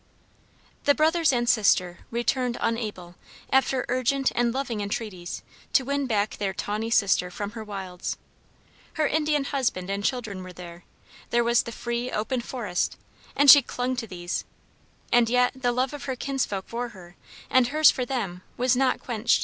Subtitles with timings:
[0.85, 3.13] The brothers and sister returned unable,
[3.51, 5.43] after urgent and loving entreaties,
[5.73, 8.17] to win back their tawny sister from her wilds.
[8.93, 10.85] Her Indian husband and children were there;
[11.29, 12.97] there was the free, open forest,
[13.35, 14.43] and she clung to these;
[15.13, 17.15] and yet the love of her kinsfolk for her,
[17.51, 19.39] and her's for them, was not quenched.